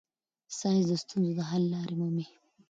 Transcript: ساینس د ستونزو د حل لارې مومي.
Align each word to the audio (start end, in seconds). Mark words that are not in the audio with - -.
ساینس 0.57 0.85
د 0.89 0.93
ستونزو 1.03 1.31
د 1.37 1.41
حل 1.49 1.63
لارې 1.73 1.95
مومي. 1.99 2.25